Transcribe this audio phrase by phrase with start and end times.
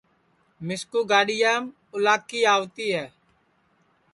[0.65, 1.63] مِسکُو گاڈِؔیام
[1.93, 3.05] اُلاکی آوتی ہے